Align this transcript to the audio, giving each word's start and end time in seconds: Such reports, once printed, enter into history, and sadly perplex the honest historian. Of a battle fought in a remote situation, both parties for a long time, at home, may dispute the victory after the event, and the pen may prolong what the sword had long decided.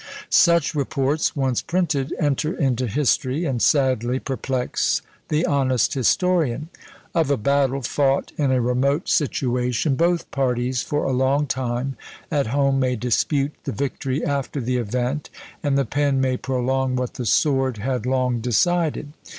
Such 0.31 0.73
reports, 0.73 1.35
once 1.35 1.61
printed, 1.61 2.11
enter 2.19 2.57
into 2.57 2.87
history, 2.87 3.45
and 3.45 3.61
sadly 3.61 4.17
perplex 4.17 5.03
the 5.27 5.45
honest 5.45 5.93
historian. 5.93 6.69
Of 7.13 7.29
a 7.29 7.37
battle 7.37 7.83
fought 7.83 8.31
in 8.35 8.49
a 8.49 8.59
remote 8.61 9.09
situation, 9.09 9.93
both 9.95 10.31
parties 10.31 10.81
for 10.81 11.03
a 11.03 11.11
long 11.13 11.45
time, 11.45 11.97
at 12.31 12.47
home, 12.47 12.79
may 12.79 12.95
dispute 12.95 13.51
the 13.63 13.71
victory 13.73 14.25
after 14.25 14.59
the 14.59 14.77
event, 14.77 15.29
and 15.61 15.77
the 15.77 15.85
pen 15.85 16.19
may 16.19 16.35
prolong 16.35 16.95
what 16.95 17.13
the 17.13 17.25
sword 17.27 17.77
had 17.77 18.07
long 18.07 18.39
decided. 18.41 19.13